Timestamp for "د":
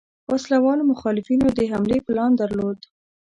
1.57-1.59